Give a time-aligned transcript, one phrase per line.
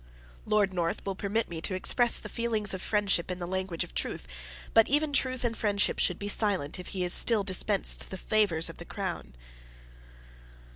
[0.47, 3.93] Lord North will permit me to express the feelings of friendship in the language of
[3.93, 4.27] truth:
[4.73, 8.77] but even truth and friendship should be silent, if he still dispensed the favors of
[8.79, 9.35] the crown.